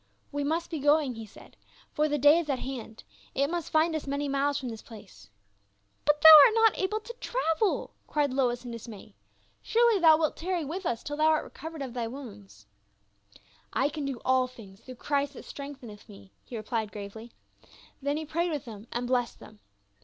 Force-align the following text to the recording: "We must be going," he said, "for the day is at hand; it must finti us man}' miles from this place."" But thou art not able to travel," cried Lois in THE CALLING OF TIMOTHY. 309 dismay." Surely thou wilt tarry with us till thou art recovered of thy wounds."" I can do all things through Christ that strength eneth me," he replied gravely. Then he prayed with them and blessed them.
"We 0.31 0.43
must 0.43 0.71
be 0.71 0.79
going," 0.79 1.13
he 1.13 1.27
said, 1.27 1.55
"for 1.91 2.09
the 2.09 2.17
day 2.17 2.39
is 2.39 2.49
at 2.49 2.57
hand; 2.57 3.03
it 3.35 3.51
must 3.51 3.71
finti 3.71 3.93
us 3.95 4.07
man}' 4.07 4.31
miles 4.31 4.57
from 4.57 4.69
this 4.69 4.81
place."" 4.81 5.29
But 6.05 6.19
thou 6.21 6.35
art 6.47 6.55
not 6.55 6.77
able 6.79 7.01
to 7.01 7.13
travel," 7.21 7.91
cried 8.07 8.33
Lois 8.33 8.65
in 8.65 8.71
THE 8.71 8.79
CALLING 8.79 9.03
OF 9.03 9.03
TIMOTHY. 9.03 9.15
309 9.61 9.61
dismay." 9.61 9.61
Surely 9.61 10.01
thou 10.01 10.17
wilt 10.17 10.35
tarry 10.37 10.65
with 10.65 10.87
us 10.87 11.03
till 11.03 11.17
thou 11.17 11.27
art 11.27 11.43
recovered 11.43 11.83
of 11.83 11.93
thy 11.93 12.07
wounds."" 12.07 12.65
I 13.73 13.89
can 13.89 14.05
do 14.05 14.19
all 14.25 14.47
things 14.47 14.79
through 14.81 14.95
Christ 14.95 15.33
that 15.33 15.45
strength 15.45 15.83
eneth 15.83 16.09
me," 16.09 16.33
he 16.43 16.57
replied 16.57 16.91
gravely. 16.91 17.33
Then 18.01 18.17
he 18.17 18.25
prayed 18.25 18.49
with 18.49 18.65
them 18.65 18.87
and 18.91 19.05
blessed 19.05 19.39
them. 19.39 19.59